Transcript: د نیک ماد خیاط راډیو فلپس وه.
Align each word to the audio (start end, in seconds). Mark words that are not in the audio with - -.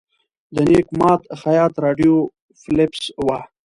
د 0.55 0.55
نیک 0.69 0.87
ماد 0.99 1.21
خیاط 1.41 1.73
راډیو 1.85 2.15
فلپس 2.61 3.01
وه. 3.25 3.37